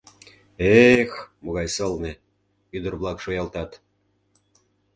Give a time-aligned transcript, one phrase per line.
[0.69, 1.11] —Э-э-эх,
[1.43, 2.11] могай сылне!—
[2.75, 3.71] ӱдыр-влак шуялтат.